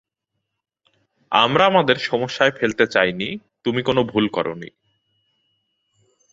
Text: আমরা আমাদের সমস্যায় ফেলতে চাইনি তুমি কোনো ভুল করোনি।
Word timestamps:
আমরা 1.31 1.63
আমাদের 1.65 1.95
সমস্যায় 1.95 2.51
ফেলতে 2.51 2.87
চাইনি 2.87 3.29
তুমি 3.63 3.83
কোনো 3.83 4.03
ভুল 4.03 4.25
করোনি। 4.27 4.69